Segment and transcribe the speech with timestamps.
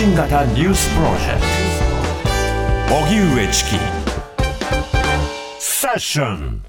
[0.00, 1.42] 信型ニュースプロジェク
[2.88, 2.94] ト。
[3.04, 3.70] 荻上チキ。
[5.58, 6.62] セッション。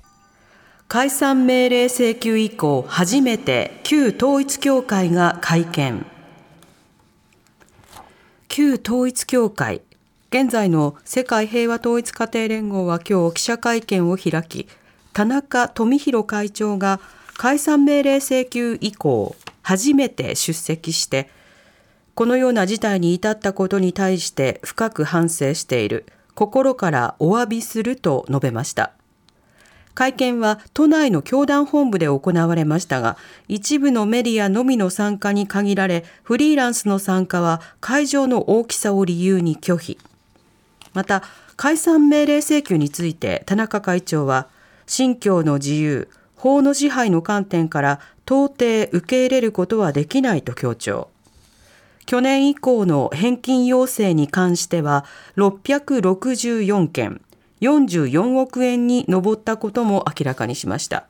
[0.89, 6.05] 解散命令請求以降初めて旧統一教会が会見。
[8.49, 9.81] 旧統一教会。
[10.29, 14.67] 現在の世界平和統一家庭連合は今日記者会見を開き
[15.13, 16.99] 田中富弘会長が
[17.37, 21.29] 解散命令請求以降初めて出席して
[22.13, 26.05] このような事態に至ったことに対して深く反省している。
[26.33, 28.91] 心からお詫びすると述べました。
[29.93, 33.17] 会見は都内の教団本部で行われましたが
[33.49, 39.97] 一部のメディアのみの参加に限られフリーランスの参加は会場の大きさを理由に拒否。
[40.93, 41.23] また
[41.57, 44.47] 解散命令請求について田中会長は
[44.87, 51.09] 信教の自由法の支配の観点から到底受け入れることはできないと強調。
[52.11, 55.05] 去年以降の返金要請に関しては
[55.37, 57.21] 664件
[57.61, 61.05] 44億円に上ったことも明らかにしました。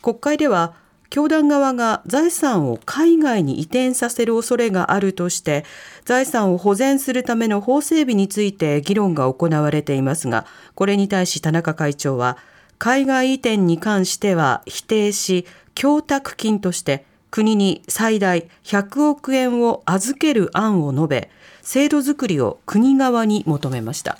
[0.00, 0.72] 国会では
[1.10, 5.66] 教団側が財産を海外に移転させる恐れがあるとして
[6.06, 12.38] 財産を保全するための法整備について議論が行われていますがこれに対し田中会長は
[12.78, 21.30] 海外移転に関しては否定し供託金として国に最大100億円を預ける案を述べ
[21.62, 24.18] 制度づくりを国側に求めました。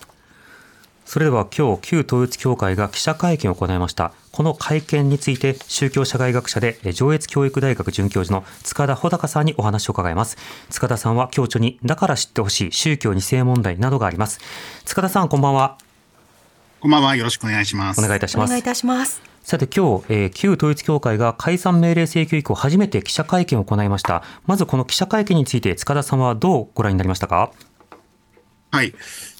[1.08, 4.12] それでは今日旧統一教会が記者会見を行いました。
[4.30, 10.36] この会見について宗教社会学者で上越教育大学准教授の塚田穂高さんにお話を伺います。
[10.68, 14.38] 塚田さんは教著にだから知ってほしい宗教2世問題などがあります。
[14.84, 15.78] 塚田さんこんばんは。
[16.80, 17.16] こんばんは。
[17.16, 18.00] よろしくお願いします。
[18.00, 18.50] お願いいたします。
[18.50, 24.22] お願いいたしますさて今日、えー、旧統一教会が解散命令請求以降初めて記者会見を行いました。
[24.44, 27.50] まずこの記者会見について塚田さんはどうご覧になりましたか？
[28.70, 28.92] はい。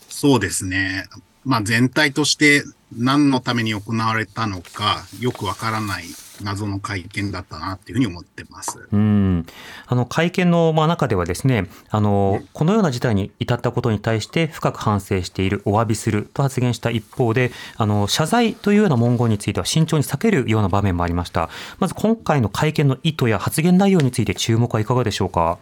[0.08, 1.04] そうですね。
[1.44, 2.62] まあ、全体として
[2.96, 6.04] 何のために行われたのかよくわからない
[6.42, 8.88] 謎の会見だったなっていうふうに思ってます。
[8.92, 9.46] うん
[9.86, 21.50] あの会見のまあ中ではですねあの、このような事態に至ったことに対して深く反省している、お詫びすると発言した一方で、あの謝罪というような文言については慎重に避けるような場面もありました。
[21.78, 25.58] まず今回の会見の意図や発言内容について注目はいかがでしょうか？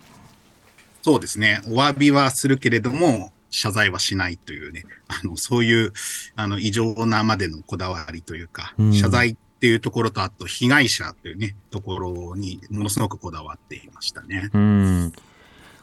[1.02, 1.62] そうですね。
[1.68, 5.94] お詫びはするけれども、謝罪はしないというね、あの、そういう、
[6.36, 14.50] あの、異常なまでのこだわりというか、うん、謝罪っていうところと、あと、被害者というね、ところにものすごくこだわっていましたね。
[14.52, 15.12] うん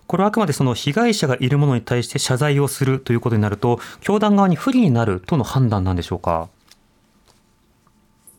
[0.05, 6.49] これはあくまでその被害者がいるものに対して謝罪をするということになると、教団側に不利になるとの判断なんでしょうか？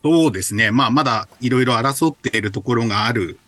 [0.05, 0.71] そうですね。
[0.71, 3.41] まあ、まだいろいろ争っているところがある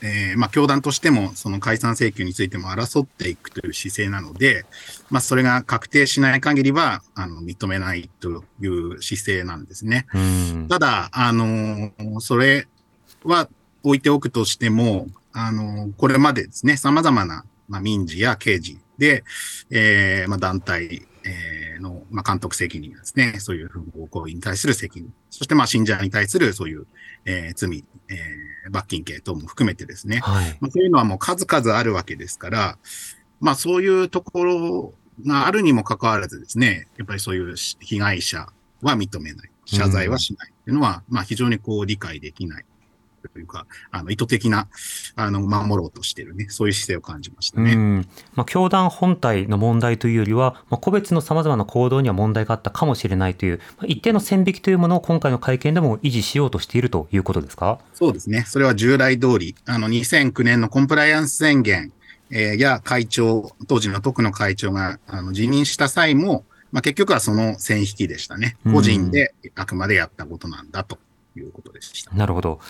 [0.00, 4.64] えー、まあ、教団としても、その解散請求についても争っていくという姿勢なので、
[5.10, 10.06] まあ、それが確定しない限りは、あの、認めないという姿勢なんですね。
[10.68, 12.68] ただ、あの、それ
[13.24, 13.48] は
[13.82, 19.24] 置いておくとしても、あの、これまでですね、様々な、まあ、民事や刑事で、
[19.70, 26.86] えー、まあ、団体、えー、の、まあ、監督責任ですね、そういう不法行為に対する責任、そして、まあ、信者に対するそういう、
[27.24, 32.78] えー、罪、えー罰金刑等も含めてですね、はい、まあ、そういうのはもう数々あるわけですから、
[33.40, 34.94] まあそういうところ
[35.26, 38.48] があるにもかかわらずですね、やっぱりそういう被害者
[38.82, 42.64] は認めない、謝罪はしないっていうのは、まあ非常にこう理解できない
[43.28, 44.68] というか、あの、意図的な、
[45.16, 48.04] あの、守ろうとしているね、そういう姿勢を感じましたね。
[48.34, 57.78] まあ、教団本体の問題というよりは、まあ、個別の様々な行動には問題があったかもしれないという、まあ、一定の線引きというものを今回の会見でも維持しようとしているということですか？
[57.94, 58.44] そうですね。
[58.46, 61.92] それは従来通り、あの、2009年のコンプライアンス宣言、
[62.30, 68.56] えー、や会長、当時の徳の会長があの辞任した際も、まあ、結局はその線引きでしたね。
[68.70, 70.98] 個人であくまでやったことなんだと
[71.36, 72.14] いうことでした。
[72.14, 72.60] なるほど。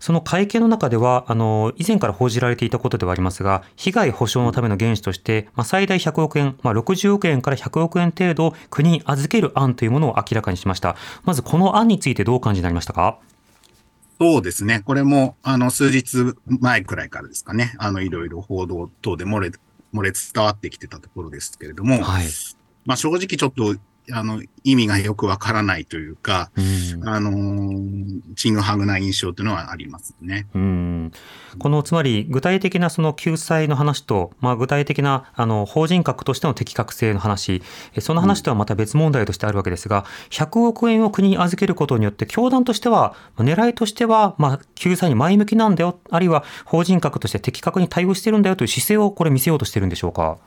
[0.00, 10.96] その会見の中では、あの、以前から報じられていたことではありますが、被害補償のための原資として、まあ、最大100億円、まあ、60億円から100億円程度国に預ける案というものを明らかにしました。
[11.24, 13.18] まずこの案についてどう感じになりましたか？
[14.20, 14.80] そうですね。
[14.84, 17.74] これも、あの、数日前くらいからですかね。
[17.78, 19.50] あの、いろいろ報道等で漏れ、
[19.92, 22.26] 漏れ伝わってきてたところですけれども、はい、
[22.84, 23.74] まあ正直ちょっと
[24.12, 26.60] あの、意味がよくわからないというか、う
[26.98, 27.72] ん、あの、
[28.36, 30.46] ちぐはぐな印象というのはありますね。
[30.54, 31.12] うん、
[31.58, 37.62] この、つまり、具体的なその救済の話と、まあ、具体的な、あの、法人格としての適格性の話、
[38.00, 50.38] その話とはまた別問題としてあるわけですが、100億円を国に預けることによって、教団としては、狙いとしては、まあ、救済に前向きなんだよ、あるいは法人格として的確に対応してるんだよという姿勢をこれ見せようとしてるんでしょうか？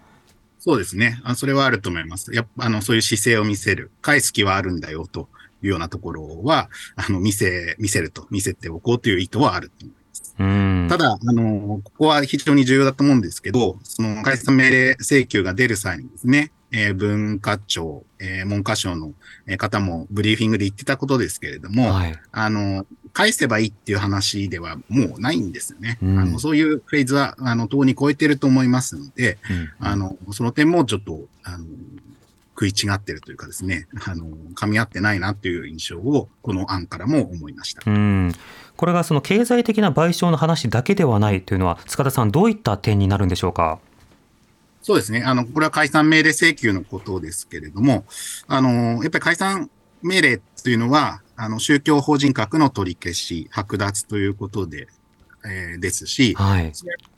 [0.60, 1.20] そうですね。
[1.24, 2.34] あそれはあると思います。
[2.34, 3.92] やっぱ、あの、そういう姿勢を見せる。
[4.02, 5.30] 返す気はあるんだよと
[5.62, 10.36] いうようなところは、あの、見せ、見せると、見せておこうという意図はあると思います。
[10.40, 19.14] うんただ、あの、ここは非常に重要だと思うんですけど、その解散命令請求が出る際にですね、えー文化庁、えー文科省の
[19.48, 22.20] えー方もブリーフィングで言ってたことですけれども、はい。
[22.32, 22.86] あの、
[23.18, 25.98] 返せばいいっていう話ではもうないんですよね。
[26.04, 29.40] うんあのそういうフェーズは、あの、とうに超えてると思いますので、
[29.80, 31.66] うんあの、その点もちょっと、あの、
[32.54, 37.82] 食い違ってるというかですね、あの、噛み合ってないなっていう印象を、この案からも思いました。
[37.88, 38.32] うん
[38.76, 43.80] これがその経済的な賠償の話だけではないというのは、塚田さん、どういった点になるんでしょうか？
[44.84, 45.24] そうですね。
[45.24, 48.06] あの、これは解散命令請求のことですけれども、
[48.48, 49.72] あの、やっぱり解散
[50.04, 54.88] 命令というのは、あの、宗教法人格の取り消し、剥奪ということで、
[55.46, 56.72] えーですし、はい。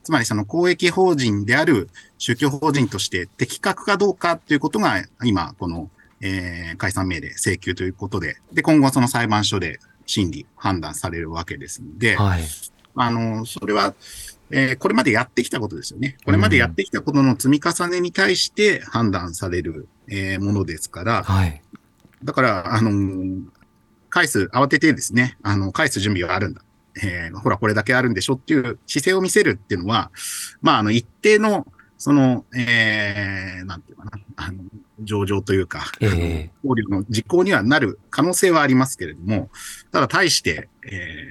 [0.04, 5.90] つまりその公益法人である宗教法人として適格かどうかということが、今、この、
[6.22, 12.44] えー解散命令請求ということで、で、今後その裁判所で審理、判断されるわけですので、はい。
[12.96, 13.96] あの、それは、
[14.52, 16.18] えーこれまでやってきたことですよね。
[16.26, 21.62] これまでやってきたことの積み重ねに対して判断される、えーものですから、はい。
[22.24, 23.44] だから、あのー
[24.20, 26.62] 返す、慌ててですね、あの、返す準備はあるんだ。
[27.02, 30.12] えーほら、これだけあるんでしょっていう姿勢を見せるっていうのは、
[30.62, 31.66] まあ、あの、一定の、
[31.98, 34.64] その、えー、なんていうかな、あの、
[35.02, 39.50] 上場というか、ええ考慮の実行にはなる可能性はありますけれども、
[39.92, 41.28] ただ、対して、え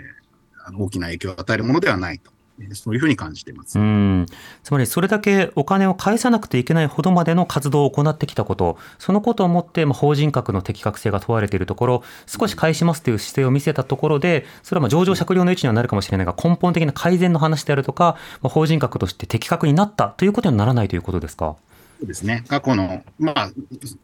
[0.70, 2.37] ー、大きな影響を与えるものではないと、えー
[2.74, 3.78] そういうふうに感じています。
[3.78, 4.26] うん
[4.62, 21.56] つまりそれだけお金を返さなくてはいけないほどまでの活動を行ってきたこと、そのことをもってまあ法人格の適格性が問われているところ、少し返しますという姿勢を見せたところで、それはまあ上場酌量の位置にはなるかもしれないが、根本的な改善の話であるとか、まあ法人格として適格になったということにはならないということですか？
[22.00, 22.44] そうですね。
[22.46, 23.50] 過去の、まあ、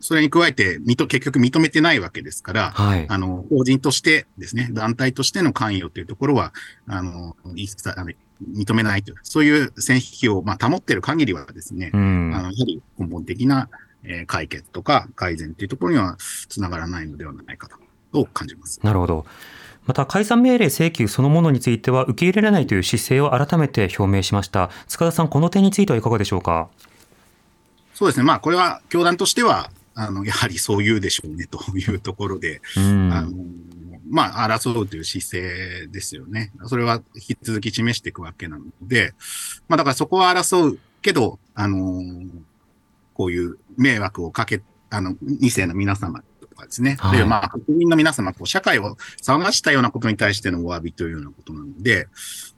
[0.00, 3.06] それに加えて、認結局認めてないわけですから、はい。
[3.08, 6.52] あの、法人としてですね、団体としての関与というところは、
[6.88, 8.10] あの、一切あの
[8.52, 13.68] 認めないという、そういう線引きを、まあ、保っている限りはですね、うんあの、やはり根本的な、
[14.04, 16.18] えー解決とか改善というところには
[16.48, 17.76] つながらないのではないかと、
[18.12, 18.78] と感じます。
[18.82, 19.24] なるほど。
[19.86, 24.70] また解散命令請求そのものについては受け入れられないという姿勢を改めて表明しました。
[24.88, 26.68] 塚田さん、この点についてはいかがでしょうか？
[27.94, 28.24] そうですね。
[28.24, 33.30] まあ、これは、教団としては、あの、やはりそう言うでしょうね、というところで、うんあの、
[34.14, 36.52] まあ、争うという姿勢ですよね。
[36.66, 39.12] それは引き続き示していくわけなので、
[39.66, 42.00] まあ、だからそこは争うけど、あの
[43.12, 46.96] こういう迷惑をかけ、あの、二世の皆様とかですね。
[47.00, 52.06] はいあるいはまあ、国民の皆様、こう、社会を騒がしたようなことに対してのお詫びというようなことなので、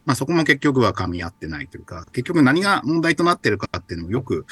[0.04, 4.44] まあ、そこも結局は噛み合ってないというか、結局何が問題となっているかっていうのをよく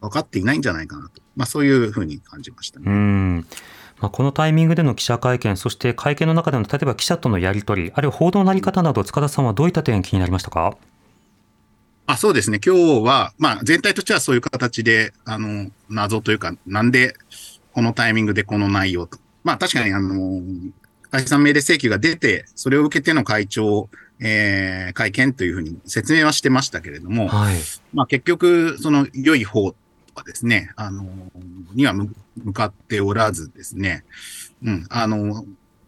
[0.00, 1.20] 分かっていないんじゃないかなと。
[1.36, 3.44] まあ、そういうふうに感じましたね。
[3.98, 10.76] うんまあ、このタイミングでの記者会見、そして会見の中での例えば記者とのやり取り、あるいは報道のなり方など、塚田さんはどういった点気になりましたか？
[12.06, 12.58] あそうですね。
[12.64, 17.14] 今日は、まあ、全体としてはそういう形で、あの、謎というか、なんで、
[17.72, 19.18] このタイミングでこの内容と。
[19.44, 20.40] まあ、確かに、あの、
[21.10, 23.90] 解散命令請求が出て、それを受けての会長、
[24.20, 27.56] えー、会見というふうに説明はしてましたけれども、はい。
[27.92, 29.74] まあ、結局、その良い方
[30.18, 31.04] はですね、あの、
[31.74, 32.10] には向
[32.44, 34.04] 向かっておらずですね、
[34.62, 35.44] うん、あの、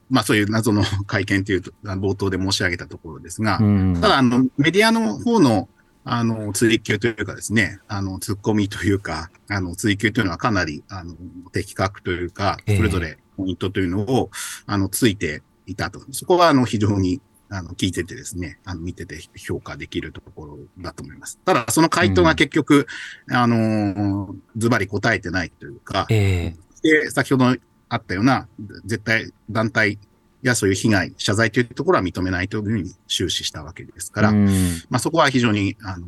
[0.09, 4.01] まあ、そういう謎の会見というと、冒頭で申し上げたところですが、うん。
[4.01, 5.69] ただ、あの、メディアの方の、
[6.05, 11.15] あの、追求というかですね、あの、突っ込みというか、あの、追求というのはかなり、あの、
[11.53, 12.77] 的確というか、ええ。
[12.77, 14.31] それぞれポイントというのを、
[14.67, 16.01] あの、ついていたと。
[16.11, 17.21] そこは、あの、非常に、
[17.51, 21.39] あの、聞いててですね、あの、見てて評価できるところだと思います。
[21.45, 22.87] ただ、その回答が結局、
[23.29, 27.57] あの、ズバリ答えてないというか、えで、先ほど
[27.89, 28.49] あったような、
[28.85, 29.99] 絶対団体
[30.43, 34.47] やそういう被害、謝罪というところは認めないというふうに終始したわけですから、えうん。
[34.89, 36.07] まあそこは非常に、あの、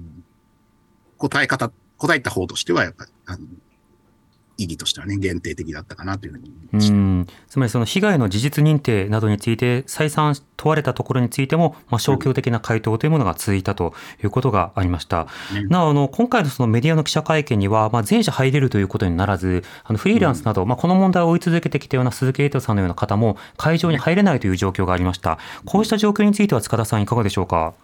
[1.18, 3.46] 答え方、答えた方としては、やっぱり、あの、
[4.58, 6.94] 意義としてはね、限定的だったかなというふうに思いました。
[6.94, 15.26] うんつまりその被害の事実認定などについて再三問われたところについても、まあ、消極的な回答というものが続いたということがありました。
[15.52, 25.38] ねなおあの今回のそのメディアの記者会見には、まあ、全社入れるということにならずあのフリーランスなど、まあ、この問題を追い続けてきたような鈴木エイトさんのような方も会場に入れないという状況がありました。
[25.64, 27.74] こうした状況については塚田さんいかがでしょうか？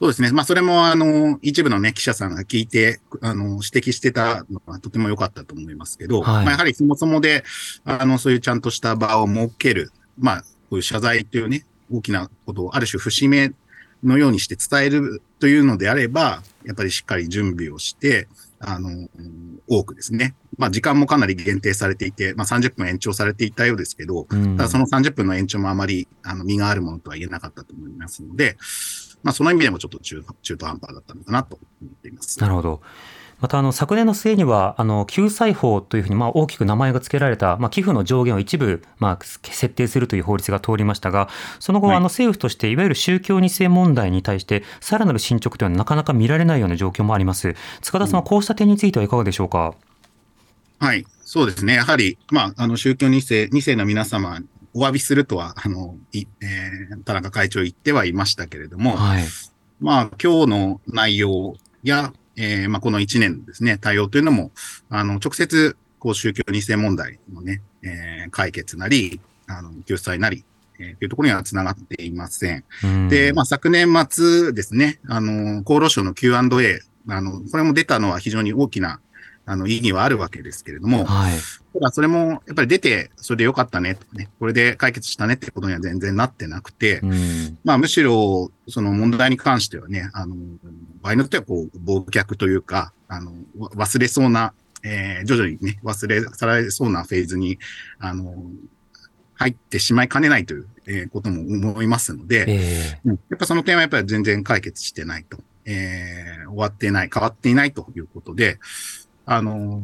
[0.00, 0.32] そうですね。
[0.32, 7.44] まあ、それも、あの、一部のね、記者さんが聞いて、あの、指摘してたのはとても良かったと思いますけど、はいまあ、やはりそもそもで、
[7.84, 13.52] あの、そういうちゃんとした場を設ける、まあ、こういう謝罪というね、大きなことをある種節目
[14.02, 18.26] のようにして伝えるというのであれば、やっぱりしっかり準備をして、
[18.58, 19.08] あの、
[19.68, 20.34] 多くですね。
[20.56, 28.56] まあ、時間もかなり限定されていて、まあ、30分延長されていたようですけど、うんただその30分の延長もあまり、あの、身があるものとは言えなかったと思いますので、
[29.24, 32.38] まあ、その意味でもちょっと中中途半端だったのかなと思っています。
[32.40, 32.80] なるほど。
[33.40, 41.28] またあの昨年の末にはあの救済法というふうにまあ大きく名前が付けられた、まあ、寄付の上限を一部まあ設定するという法律が通りましたが
[41.58, 49.74] その後はいあの政府としていわゆる宗教2世問題に対してさらなる進捗というのはなかなか見られないような状況もあります塚田さんはこうした点についてはいかがでしょうか、
[50.78, 51.74] はい、そうですね。
[51.74, 54.38] やはり、まあ、あの、宗教2世、2世の皆様、
[54.74, 59.24] お詫びするとは、あの、いえー田中会長言ってはいましたけれども、はい
[59.80, 64.50] まあ、今日の内容や、えーまあ、この1年のですね、対応というのも、
[64.90, 70.44] あの、直接、こう、宗教2世問題のね、えー解決なり、あの、救済なり、
[70.80, 72.64] えーというところにはつながっていません。
[72.82, 79.00] うんで、まあ、昨年末ですね、あの、厚労省の Q&A、あの、これも出たのは非常に大きな、
[79.46, 81.38] あの、意義はあるわけですけれども、はい。
[81.74, 87.58] ただそれも、やっぱり出て、それでよかったね、とかね、これで解決したねってことには全然なってなくて、うん。
[87.64, 90.34] まあ、むしろ、その問題に関してはね、あの、
[91.02, 97.58] 場合によっては、こう、忘却というか、あの、わ忘れそうな、えー徐々にね、忘れ去られそうなフェーズに、
[97.98, 98.34] あの、
[99.34, 103.20] 入ってしまいかねないという、えーことも思いますので、えうん。
[103.30, 105.38] やっぱその点はやっぱり全然解決してないと。
[105.66, 108.58] えー終わっていない、変わっていないということで、
[109.26, 109.82] あの、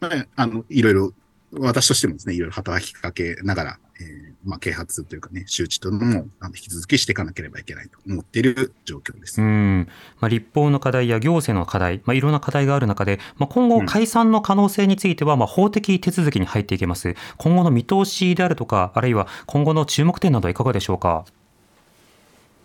[0.00, 1.12] まああの、いろいろ、
[1.56, 9.40] 私としてもですね、いろいろ働きかけながら、えーまあ、啓発というかね、周知というのも、あの引き続きしていかなければいけないと思っている状況です。
[9.40, 9.88] うん
[10.20, 17.14] まあ、立法の課題や行政の課題、まあ、いろんな課題がある中で、まあ、今後、解散の可能性については、まあ、法的手続きに入っていけます。
[17.36, 21.24] 今後の見通しであるとか、あるいは今後の注目点などはいかがでしょうか？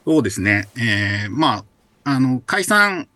[0.06, 0.68] そうですね。
[0.78, 1.66] えーまあ、
[2.06, 3.08] あの、解散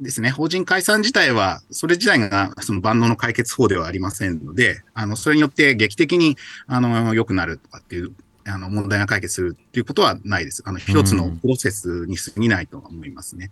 [0.00, 0.30] ですね。
[0.30, 8.12] 法人解散自体は、それ自体がその万能の解決法ではありませんので、あの、それによって劇的に、あの、良くなるとかっていう、
[8.46, 10.62] あの、問題が解決するっていうことはないです。
[10.64, 13.50] あの、一つのプロセスに過ぎないと思いますね。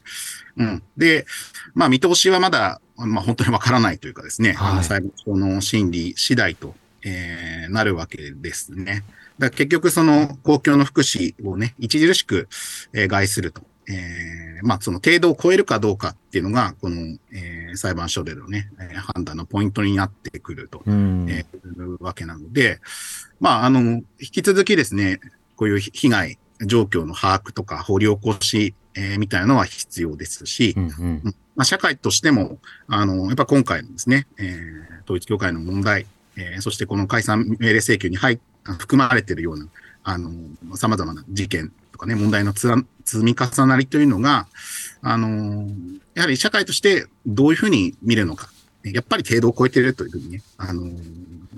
[0.57, 0.83] うん。
[0.97, 1.27] で、
[1.75, 6.75] まあ、見通しはまだ、まあ、本当にわからないというかですね、はいあの、裁判所の審理次第と、
[7.05, 9.05] えーなるわけですね。
[9.39, 12.49] だ結局その公共の福祉をね、著しく、
[12.93, 13.63] えー害すると。
[13.89, 21.27] えーまあその程度を超えるかどうかっていうのが、この、えー裁判所でのね、えー判断のポイントになってくると、うん。
[21.31, 22.81] えーいうわけなので、
[23.41, 25.21] まああの、引き続きですね、
[25.57, 31.23] こういう被害状況の把握とか掘り起こし、えーみたいなのは必要ですし、うんうん。
[31.55, 39.67] まあ、社会としても、あの、やっぱ今回のですね、えー統一教会の問題、えーそしてこの解散命令請求に入含まれているような、
[40.03, 40.31] あの、
[40.75, 42.75] 様々な事件とかね、問題の積
[43.17, 44.47] み重なりというのが、
[45.03, 45.69] あの、
[46.15, 48.49] やはり社会としてどういうふうに見るのか。
[48.85, 50.89] やっぱり程度を超えているというふうにね、あの、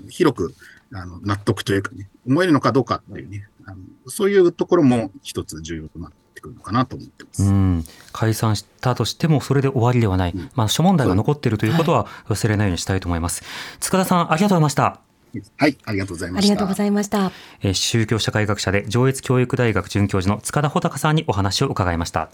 [0.09, 0.55] 広く、
[0.93, 7.43] あの、納得というかね、思えるのかどうかっていうね、あのそういうところも一つ重要となってくるのかなと思ってます。
[7.43, 13.43] うん、解散したとしてもそれで終わりではない、まあ、諸問題が残っているということは忘れないようにしたいと思います。
[13.79, 15.10] 塚田さんありがとうございました。
[15.57, 16.47] はい、ありがとうございました。
[16.47, 17.31] ありがとうございました。
[17.61, 22.29] えー宗教社会学者で上越教育大学准教授の塚田穂高さんにお話を伺いました。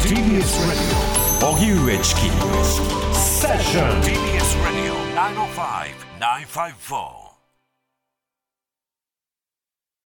[0.00, 2.20] TBS Radio 荻上チキ
[3.16, 4.94] セッション TBS Radio
[6.20, 7.29] 905-954